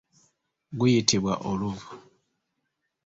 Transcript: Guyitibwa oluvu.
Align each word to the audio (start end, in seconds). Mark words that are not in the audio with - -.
Guyitibwa 0.79 1.33
oluvu. 1.49 1.87